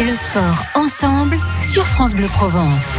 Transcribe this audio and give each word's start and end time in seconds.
Le 0.00 0.14
sport 0.14 0.64
ensemble 0.74 1.38
sur 1.60 1.86
France 1.86 2.14
Bleu 2.14 2.26
Provence. 2.26 2.96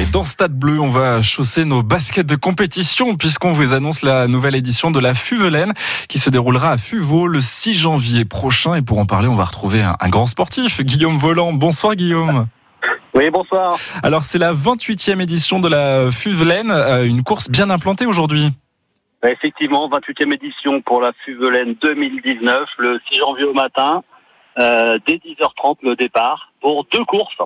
Et 0.00 0.06
dans 0.12 0.24
Stade 0.24 0.52
Bleu, 0.52 0.78
on 0.78 0.88
va 0.88 1.22
chausser 1.22 1.64
nos 1.64 1.82
baskets 1.82 2.26
de 2.26 2.36
compétition 2.36 3.16
puisqu'on 3.16 3.50
vous 3.50 3.72
annonce 3.72 4.02
la 4.02 4.28
nouvelle 4.28 4.54
édition 4.54 4.90
de 4.90 5.00
la 5.00 5.12
Fuvelaine 5.12 5.72
qui 6.08 6.18
se 6.18 6.30
déroulera 6.30 6.70
à 6.70 6.76
Fuveau 6.76 7.26
le 7.26 7.40
6 7.40 7.74
janvier 7.74 8.24
prochain. 8.24 8.74
Et 8.74 8.82
pour 8.82 8.98
en 9.00 9.06
parler, 9.06 9.26
on 9.28 9.34
va 9.34 9.44
retrouver 9.44 9.82
un, 9.82 10.08
grand 10.08 10.26
sportif, 10.26 10.80
Guillaume 10.82 11.18
Volant. 11.18 11.52
Bonsoir 11.52 11.96
Guillaume. 11.96 12.46
Oui, 13.14 13.28
bonsoir. 13.30 13.76
Alors 14.02 14.22
c'est 14.22 14.38
la 14.38 14.52
28e 14.52 15.20
édition 15.20 15.58
de 15.58 15.68
la 15.68 16.12
Fuvelaine, 16.12 16.70
euh, 16.70 17.04
une 17.04 17.24
course 17.24 17.50
bien 17.50 17.70
implantée 17.70 18.06
aujourd'hui. 18.06 18.50
Effectivement, 19.26 19.88
28e 19.90 20.32
édition 20.32 20.80
pour 20.80 21.00
la 21.00 21.12
Fuvelaine 21.24 21.74
2019, 21.82 22.68
le 22.78 23.00
6 23.10 23.18
janvier 23.18 23.44
au 23.44 23.52
matin, 23.52 24.02
euh, 24.58 24.98
dès 25.06 25.16
10h30 25.16 25.78
le 25.82 25.96
départ, 25.96 26.52
pour 26.60 26.84
deux 26.92 27.04
courses. 27.04 27.36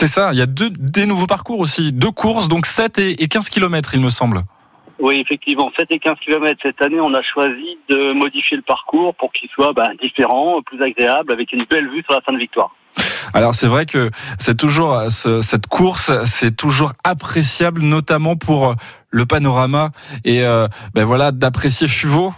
C'est 0.00 0.08
ça, 0.08 0.30
il 0.32 0.38
y 0.38 0.42
a 0.42 0.46
deux, 0.46 0.70
des 0.70 1.06
nouveaux 1.06 1.26
parcours 1.26 1.60
aussi, 1.60 1.92
deux 1.92 2.10
courses, 2.10 2.48
donc 2.48 2.66
7 2.66 2.98
et 2.98 3.28
15 3.28 3.50
km 3.50 3.94
il 3.94 4.00
me 4.00 4.10
semble. 4.10 4.44
Oui, 4.98 5.18
effectivement, 5.20 5.70
7 5.76 5.90
et 5.90 5.98
15 5.98 6.18
km 6.24 6.58
cette 6.62 6.82
année, 6.82 7.00
on 7.00 7.14
a 7.14 7.22
choisi 7.22 7.78
de 7.88 8.12
modifier 8.12 8.56
le 8.56 8.62
parcours 8.62 9.14
pour 9.14 9.32
qu'il 9.32 9.48
soit 9.50 9.72
bah, 9.72 9.88
différent, 10.00 10.60
plus 10.62 10.82
agréable, 10.82 11.32
avec 11.32 11.52
une 11.52 11.64
belle 11.64 11.88
vue 11.88 12.02
sur 12.02 12.14
la 12.14 12.20
fin 12.20 12.32
de 12.32 12.38
victoire. 12.38 12.74
Alors 13.32 13.54
c'est 13.54 13.66
vrai 13.66 13.86
que 13.86 14.10
c'est 14.38 14.56
toujours 14.56 15.02
cette 15.10 15.66
course, 15.66 16.12
c'est 16.24 16.56
toujours 16.56 16.92
appréciable, 17.04 17.82
notamment 17.82 18.36
pour 18.36 18.74
le 19.10 19.26
panorama 19.26 19.90
et 20.24 20.42
euh, 20.42 20.66
ben 20.94 21.04
voilà 21.04 21.30
d'apprécier 21.30 21.88
Fuveau. 21.88 22.32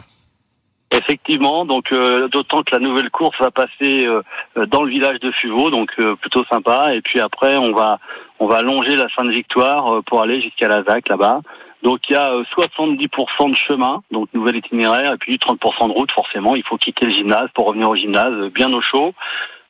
Effectivement, 0.92 1.64
donc 1.64 1.90
euh, 1.90 2.28
d'autant 2.28 2.62
que 2.62 2.74
la 2.74 2.78
nouvelle 2.78 3.10
course 3.10 3.38
va 3.40 3.50
passer 3.50 4.04
euh, 4.06 4.22
dans 4.66 4.82
le 4.82 4.90
village 4.90 5.20
de 5.20 5.30
Fuveau, 5.30 5.70
donc 5.70 5.90
euh, 5.98 6.16
plutôt 6.16 6.44
sympa. 6.44 6.94
Et 6.94 7.00
puis 7.00 7.18
après, 7.18 7.56
on 7.56 7.72
va 7.72 7.98
on 8.38 8.46
va 8.46 8.60
longer 8.60 8.96
la 8.96 9.08
fin 9.08 9.24
de 9.24 9.30
victoire 9.30 10.02
pour 10.04 10.20
aller 10.20 10.42
jusqu'à 10.42 10.68
la 10.68 10.82
ZAC 10.82 11.08
là-bas. 11.08 11.40
Donc 11.82 12.00
il 12.10 12.12
y 12.12 12.16
a 12.16 12.34
70% 12.54 13.50
de 13.50 13.56
chemin, 13.56 14.02
donc 14.10 14.28
nouvel 14.34 14.56
itinéraire, 14.56 15.14
et 15.14 15.16
puis 15.16 15.36
30% 15.36 15.88
de 15.88 15.92
route. 15.92 16.12
Forcément, 16.12 16.54
il 16.56 16.62
faut 16.62 16.76
quitter 16.76 17.06
le 17.06 17.12
gymnase 17.12 17.48
pour 17.54 17.66
revenir 17.66 17.88
au 17.88 17.96
gymnase 17.96 18.50
bien 18.52 18.70
au 18.72 18.82
chaud, 18.82 19.14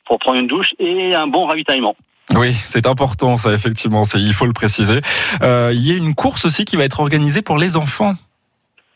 pour 0.06 0.18
prendre 0.18 0.38
une 0.38 0.48
douche 0.48 0.74
et 0.80 1.14
un 1.14 1.28
bon 1.28 1.46
ravitaillement. 1.46 1.94
Oui, 2.34 2.52
c'est 2.52 2.86
important, 2.86 3.36
ça 3.36 3.52
effectivement, 3.52 4.02
il 4.14 4.32
faut 4.32 4.46
le 4.46 4.52
préciser. 4.52 5.00
il 5.42 5.86
y 5.86 5.92
a 5.92 5.96
une 5.96 6.14
course 6.14 6.46
aussi 6.46 6.64
qui 6.64 6.76
va 6.76 6.84
être 6.84 6.98
organisée 6.98 7.42
pour 7.42 7.58
les 7.58 7.76
enfants. 7.76 8.14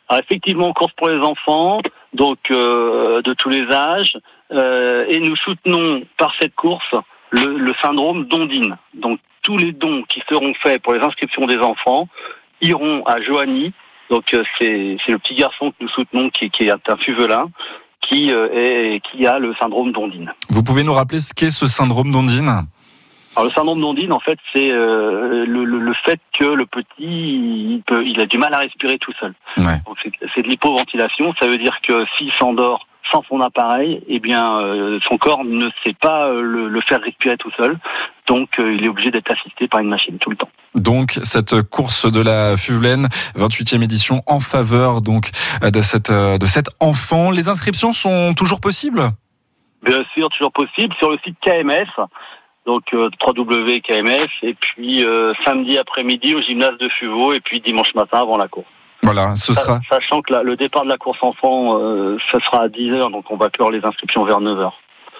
Alors 0.08 0.22
effectivement, 0.22 0.72
course 0.72 0.92
pour 0.96 1.08
les 1.08 1.18
enfants, 1.18 1.80
donc 2.14 2.38
euh, 2.50 3.22
de 3.22 3.34
tous 3.34 3.48
les 3.48 3.70
âges, 3.70 4.16
euh, 4.52 5.04
et 5.08 5.18
nous 5.18 5.36
soutenons 5.36 6.02
par 6.16 6.32
cette 6.40 6.54
course 6.54 6.94
le, 7.30 7.74
syndrome 7.82 8.24
d'Ondine. 8.26 8.76
Donc 8.94 9.18
tous 9.42 9.58
les 9.58 9.72
dons 9.72 10.04
qui 10.08 10.22
seront 10.28 10.54
faits 10.54 10.82
pour 10.82 10.94
les 10.94 11.00
inscriptions 11.00 11.46
des 11.46 11.58
enfants 11.58 12.08
iront 12.60 13.04
à 13.04 13.20
Joanie. 13.20 13.72
Donc 14.08 14.32
euh, 14.32 14.44
c'est 14.58 14.98
le 15.08 15.18
petit 15.18 15.34
garçon 15.34 15.70
que 15.72 15.76
nous 15.80 15.88
soutenons 15.88 16.30
qui, 16.30 16.50
est 16.60 16.88
un 16.88 16.96
fuvelin. 16.96 17.50
Qui, 18.02 18.30
est, 18.30 19.02
qui 19.02 19.26
a 19.26 19.40
le 19.40 19.52
syndrome 19.56 19.90
d'Ondine. 19.90 20.32
Vous 20.50 20.62
pouvez 20.62 20.84
nous 20.84 20.92
rappeler 20.92 21.18
ce 21.18 21.34
qu'est 21.34 21.50
ce 21.50 21.66
syndrome 21.66 22.12
d'Ondine? 22.12 22.68
Alors 23.36 23.48
le 23.48 23.52
syndrome 23.52 23.82
d'Ondine, 23.82 24.14
en 24.14 24.18
fait, 24.18 24.38
c'est 24.54 24.70
euh, 24.70 25.44
le, 25.44 25.64
le, 25.66 25.92
fait 25.92 26.18
que 26.38 26.44
le 26.44 26.64
petit, 26.64 26.86
il, 27.00 27.82
peut, 27.86 28.02
il, 28.06 28.18
a 28.18 28.24
du 28.24 28.38
mal 28.38 28.54
à 28.54 28.58
respirer 28.58 28.98
tout 28.98 29.12
seul. 29.20 29.34
Ouais. 29.58 29.78
C'est 30.34 30.40
de 30.40 30.48
l'hypoventilation. 30.48 31.34
Ça 31.38 31.46
veut 31.46 31.58
dire 31.58 31.78
que 31.82 32.06
s'il 32.16 32.32
s'endort 32.32 32.86
sans 33.12 33.22
son 33.28 33.42
appareil, 33.42 34.02
eh 34.08 34.20
bien, 34.20 34.58
euh, 34.58 34.98
son 35.06 35.18
corps 35.18 35.44
ne 35.44 35.68
sait 35.84 35.92
pas 35.92 36.28
euh, 36.28 36.40
le, 36.40 36.68
le, 36.68 36.80
faire 36.80 37.02
respirer 37.02 37.36
tout 37.36 37.50
seul. 37.58 37.78
Donc, 38.26 38.54
il 38.58 38.82
est 38.82 38.88
obligé 38.88 39.10
d'être 39.10 39.30
assisté 39.30 39.68
par 39.68 39.80
une 39.80 39.90
machine 39.90 40.16
tout 40.16 40.30
le 40.30 40.36
temps. 40.36 40.48
Donc, 40.74 41.20
cette 41.22 41.60
course 41.60 42.10
de 42.10 42.20
la 42.20 42.56
Fuvelaine, 42.56 43.06
28e 43.36 43.84
édition, 43.84 44.22
en 44.26 44.40
faveur 44.40 45.02
donc 45.02 45.30
de 45.62 45.80
cette 45.82 46.10
de 46.10 46.46
cet 46.46 46.68
enfant. 46.80 47.30
Les 47.30 47.48
inscriptions 47.48 47.92
sont 47.92 48.32
toujours 48.34 48.60
possibles? 48.60 49.12
Bien 49.84 50.02
sûr, 50.14 50.28
toujours 50.30 50.52
possible 50.52 50.92
sur 50.98 51.10
le 51.10 51.18
site 51.22 51.36
KMS 51.40 51.86
donc 52.66 52.84
3W 52.92 53.80
KMF, 53.80 54.30
et 54.42 54.54
puis 54.54 55.04
euh, 55.04 55.32
samedi 55.44 55.78
après-midi 55.78 56.34
au 56.34 56.40
gymnase 56.40 56.76
de 56.78 56.88
Fuveau, 56.88 57.32
et 57.32 57.40
puis 57.40 57.60
dimanche 57.60 57.94
matin 57.94 58.20
avant 58.20 58.36
la 58.36 58.48
course. 58.48 58.66
Voilà, 59.02 59.34
ce 59.36 59.54
sera. 59.54 59.80
Sachant 59.88 60.20
que 60.20 60.34
le 60.34 60.56
départ 60.56 60.84
de 60.84 60.88
la 60.88 60.98
course 60.98 61.18
enfant, 61.22 61.78
euh, 61.78 62.18
ça 62.30 62.40
sera 62.40 62.62
à 62.62 62.68
10h, 62.68 63.12
donc 63.12 63.30
on 63.30 63.36
va 63.36 63.50
clore 63.50 63.70
les 63.70 63.84
inscriptions 63.84 64.24
vers 64.24 64.40
9h. 64.40 64.72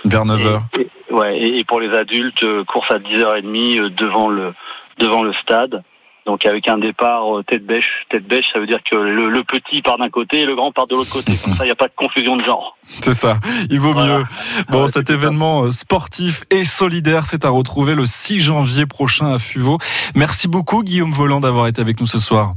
Vers 0.05 0.25
9h. 0.25 0.61
Et, 0.79 0.89
ouais, 1.13 1.39
et, 1.41 1.65
pour 1.65 1.81
les 1.81 1.91
adultes, 1.97 2.43
euh, 2.43 2.65
course 2.65 2.91
à 2.91 2.99
10h30 2.99 3.95
devant 3.95 4.29
le 4.29 4.55
devant 4.99 5.23
le 5.23 5.33
stade. 5.35 5.83
Donc 6.27 6.45
avec 6.45 6.67
un 6.67 6.77
départ 6.77 7.39
euh, 7.39 7.45
tête 7.45 7.65
bêche, 7.65 8.05
tête 8.11 8.27
bêche, 8.27 8.47
ça 8.53 8.59
veut 8.59 8.67
dire 8.67 8.81
que 8.83 8.97
le, 8.97 9.45
petit 9.45 9.81
part 9.81 9.97
d'un 9.97 10.11
côté 10.11 10.41
et 10.41 10.45
le 10.45 10.57
grand 10.57 10.73
part 10.73 10.89
de 10.89 10.97
l'autre 10.97 11.13
côté. 11.13 11.37
Comme 11.37 11.55
ça, 11.55 11.63
il 11.63 11.69
n'y 11.69 11.73
a 11.73 11.77
pas 11.77 11.87
de 11.87 11.95
confusion 11.95 12.37
de 12.37 12.43
genre. 12.43 12.77
C'est 13.01 13.13
ça, 13.13 13.39
il 13.71 13.79
vaut 13.79 13.95
mieux. 13.95 14.25
Bon, 14.69 14.89
cet 14.89 15.09
événement 15.09 15.63
euh, 15.63 15.71
sportif 15.71 16.43
et 16.51 16.65
solidaire, 16.65 17.27
c'est 17.27 17.45
à 17.45 17.51
retrouver 17.51 17.95
le 17.95 18.07
6 18.07 18.41
janvier 18.41 18.87
prochain 18.87 19.33
à 19.33 19.39
Fuveau. 19.39 19.79
Merci 20.15 20.49
beaucoup 20.49 20.83
Guillaume 20.83 21.13
Volant 21.13 21.41
d'avoir 21.41 21.69
été 21.69 21.81
avec 21.81 22.01
nous 22.01 22.07
ce 22.07 22.19
soir. 22.19 22.55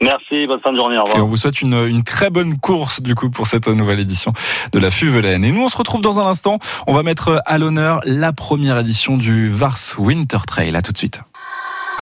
Merci, 0.00 0.48
bonne 0.48 0.60
fin 0.60 0.72
de 0.72 0.76
journée. 0.76 0.98
Au 0.98 1.04
revoir. 1.04 1.18
Et 1.18 1.22
on 1.22 1.28
vous 1.28 1.36
souhaite 1.36 1.62
une, 1.62 1.74
une, 1.74 2.02
très 2.02 2.28
bonne 2.28 2.58
course 2.58 3.00
du 3.00 3.14
coup 3.14 3.30
pour 3.30 3.46
cette 3.46 3.68
nouvelle 3.68 4.00
édition 4.00 4.32
de 4.72 4.78
la 4.80 4.90
Fuvelaine. 4.90 5.44
Et 5.44 5.52
nous, 5.52 5.62
on 5.62 5.68
se 5.68 5.76
retrouve 5.76 6.00
dans 6.00 6.18
un 6.18 6.26
instant. 6.26 6.58
On 6.88 6.92
va 6.92 7.04
mettre 7.04 7.40
à 7.46 7.58
l'honneur 7.58 8.00
la 8.04 8.32
première 8.32 8.78
édition 8.78 9.16
du 9.16 9.48
Vars 9.48 9.78
Winter 9.98 10.38
Trail. 10.44 10.74
À 10.74 10.82
tout 10.82 10.90
de 10.90 10.98
suite. 10.98 11.22